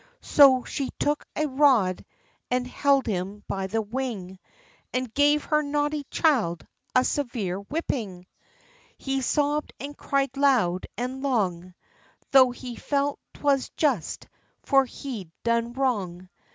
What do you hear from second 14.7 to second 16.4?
he'd done wrong.